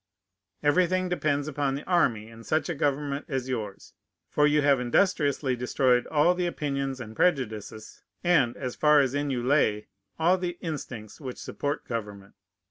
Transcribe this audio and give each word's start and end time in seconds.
Everything 0.63 1.09
depends 1.09 1.47
upon 1.47 1.75
the 1.75 1.83
army 1.83 2.27
in 2.27 2.43
such 2.43 2.69
a 2.69 2.73
government 2.73 3.23
as 3.29 3.47
yours; 3.47 3.93
for 4.31 4.47
you 4.47 4.63
have 4.63 4.79
industriously 4.79 5.55
destroyed 5.55 6.07
all 6.07 6.33
the 6.33 6.47
opinions 6.47 6.99
and 6.99 7.15
prejudices, 7.15 8.01
and, 8.23 8.57
as 8.57 8.75
far 8.75 8.99
as 8.99 9.13
in 9.13 9.29
you 9.29 9.43
lay, 9.43 9.89
all 10.17 10.39
the 10.39 10.57
instincts 10.59 11.21
which 11.21 11.37
support 11.37 11.85
government. 11.87 12.33